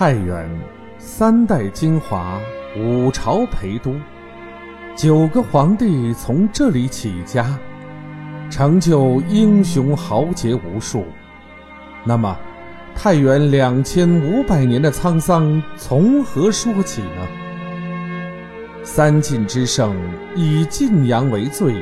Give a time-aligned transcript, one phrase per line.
[0.00, 0.48] 太原
[0.96, 2.40] 三代精华，
[2.74, 3.94] 五朝陪都，
[4.96, 7.58] 九个皇帝从这里起家，
[8.48, 11.04] 成就英雄豪杰无数。
[12.02, 12.34] 那么，
[12.96, 17.28] 太原两千五百年的沧桑从何说起呢？
[18.82, 19.94] 三晋之盛
[20.34, 21.74] 以晋阳为最，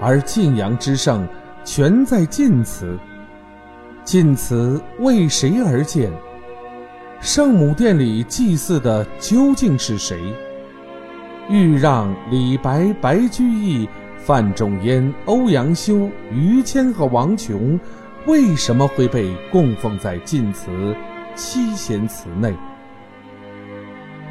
[0.00, 1.26] 而晋阳之盛
[1.64, 2.96] 全在晋祠。
[4.04, 6.12] 晋祠为谁而建？
[7.24, 10.20] 圣母殿里祭祀的究竟是谁？
[11.48, 13.88] 豫让、李白、白居易、
[14.18, 17.80] 范仲淹、欧阳修、于谦和王琼，
[18.26, 20.94] 为什么会被供奉在晋祠
[21.34, 22.54] 七贤祠内？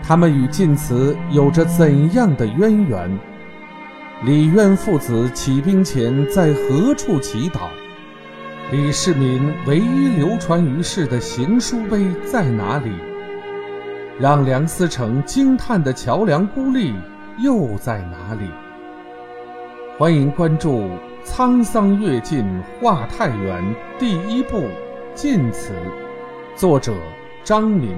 [0.04, 3.20] 他们与晋祠有着怎样的渊源？
[4.24, 7.62] 李渊父子起兵前在何处祈祷？
[8.72, 12.92] 李世民唯一流传于世的行书碑在哪里？
[14.20, 16.96] 让梁思成惊叹的桥梁孤立
[17.40, 18.50] 又在哪里？
[19.98, 20.80] 欢迎关注
[21.24, 22.46] 《沧桑跃进
[22.80, 23.62] 画太原》
[24.00, 24.58] 第一部
[25.14, 25.74] 《晋祠》，
[26.56, 26.94] 作者
[27.44, 27.96] 张民。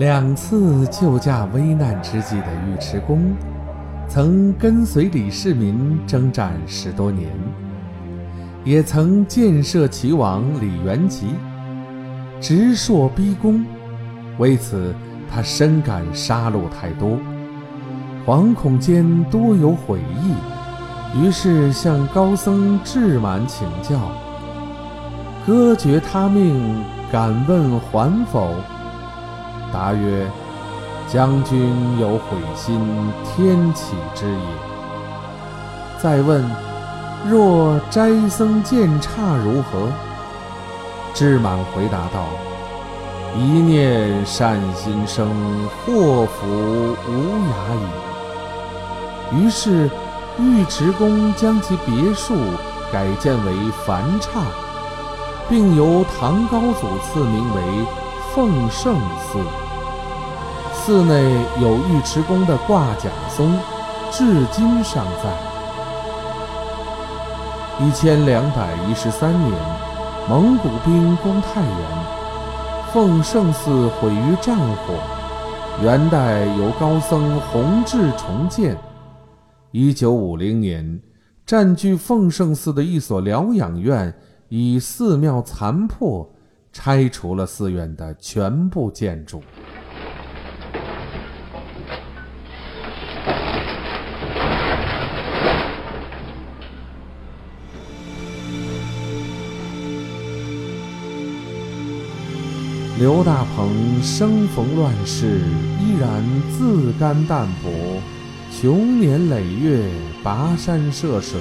[0.00, 3.36] 两次救驾危难之际的尉迟恭，
[4.08, 7.28] 曾跟随李世民征战十多年，
[8.64, 11.26] 也曾建设齐王李元吉，
[12.40, 13.62] 直朔逼宫。
[14.38, 14.94] 为此，
[15.30, 17.18] 他深感杀戮太多，
[18.24, 24.00] 惶恐间多有悔意，于是向高僧智满请教
[25.46, 28.48] ：“割绝他命，敢问还否？”
[29.72, 30.30] 答曰
[31.08, 32.80] ：“将军有悔心，
[33.24, 34.40] 天启之也。”
[36.02, 36.44] 再问
[37.28, 39.88] ：“若斋僧见刹如何？”
[41.12, 42.26] 智满回答道
[43.36, 45.28] ：“一念善心生，
[45.84, 47.12] 祸福无
[47.48, 49.90] 涯矣。”于是，
[50.38, 52.34] 尉迟恭将其别墅
[52.92, 53.52] 改建为
[53.84, 54.40] 梵刹，
[55.48, 57.62] 并由唐高祖赐名为
[58.34, 59.40] 奉圣寺。
[60.72, 63.58] 寺内有尉迟恭的挂甲松，
[64.12, 65.36] 至今尚在。
[67.84, 69.52] 一千两百一十三年，
[70.28, 74.94] 蒙古兵攻太原，奉圣寺毁于战火。
[75.82, 78.76] 元代由高僧弘治重建。
[79.72, 81.00] 一九五零年，
[81.44, 84.14] 占据奉圣寺的一所疗养院，
[84.48, 86.28] 以寺庙残破，
[86.72, 89.42] 拆除了寺院的全部建筑。
[102.98, 105.40] 刘大鹏生逢乱世，
[105.80, 107.72] 依然自甘淡泊，
[108.50, 109.82] 穷年累月
[110.22, 111.40] 跋山涉水，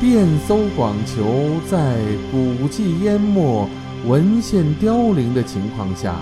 [0.00, 1.96] 遍搜广求，在
[2.30, 3.68] 古迹淹没、
[4.06, 6.16] 文献凋零的情况下，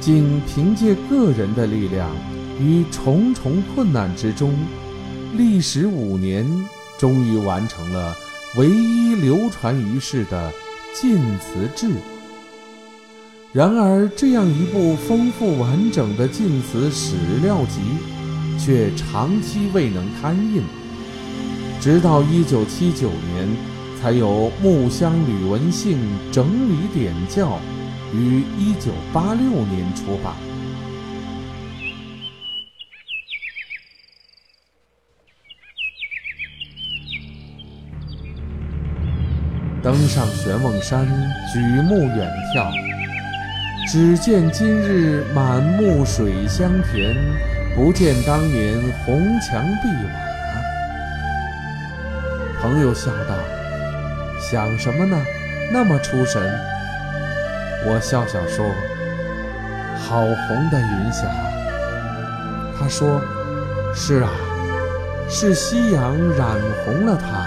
[0.00, 2.10] 仅凭借个人的力量，
[2.58, 4.54] 于重重困难之中，
[5.36, 6.46] 历时五年，
[6.98, 8.16] 终于完成了
[8.56, 10.50] 唯一流传于世的
[11.00, 11.86] 《晋祠志》。
[13.52, 17.80] 然而，这样一部丰富完整的晋祠史料集，
[18.58, 20.62] 却长期未能刊印。
[21.80, 23.48] 直到1979年，
[24.00, 25.98] 才由木香吕文信
[26.32, 27.58] 整理点校，
[28.14, 30.32] 于1986年出版。
[39.82, 41.06] 登上玄梦山，
[41.52, 42.70] 举目远眺。
[43.90, 47.14] 只见今日满目水乡田，
[47.74, 50.10] 不见当年红墙碧瓦。
[52.60, 53.36] 朋友笑道
[54.40, 55.24] ：“想什么呢？
[55.70, 56.42] 那么出神。”
[57.86, 58.66] 我笑笑说
[59.96, 61.28] ：“好红的云霞。”
[62.78, 63.20] 他说
[63.94, 64.30] ：“是啊，
[65.28, 67.46] 是夕阳染红了它。”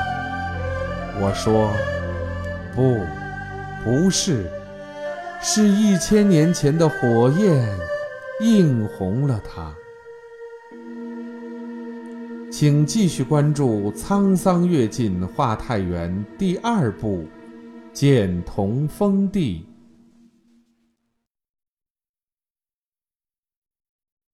[1.20, 1.72] 我说
[2.76, 3.02] ：“不，
[3.84, 4.46] 不是。”
[5.46, 7.68] 是一千年前的火焰
[8.40, 9.76] 映红了它。
[12.56, 17.24] 请继续关注《沧桑跃进画太原》第二部
[17.92, 19.66] 《剑童封地》。